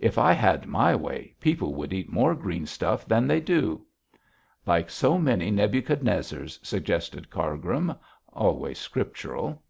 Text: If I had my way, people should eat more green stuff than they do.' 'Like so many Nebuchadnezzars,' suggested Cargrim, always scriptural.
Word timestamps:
If 0.00 0.18
I 0.18 0.32
had 0.32 0.66
my 0.66 0.96
way, 0.96 1.36
people 1.38 1.80
should 1.80 1.92
eat 1.92 2.10
more 2.10 2.34
green 2.34 2.66
stuff 2.66 3.06
than 3.06 3.28
they 3.28 3.38
do.' 3.38 3.86
'Like 4.66 4.90
so 4.90 5.18
many 5.18 5.52
Nebuchadnezzars,' 5.52 6.58
suggested 6.66 7.30
Cargrim, 7.30 7.94
always 8.32 8.78
scriptural. 8.78 9.62